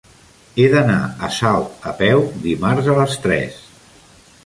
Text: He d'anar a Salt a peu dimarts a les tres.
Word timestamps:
He 0.61 0.63
d'anar 0.75 0.95
a 1.27 1.29
Salt 1.41 1.87
a 1.93 1.95
peu 2.01 2.25
dimarts 2.49 2.93
a 2.95 2.97
les 3.03 3.17
tres. 3.27 3.65